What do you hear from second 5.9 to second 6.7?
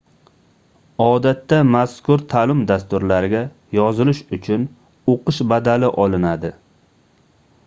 olinadi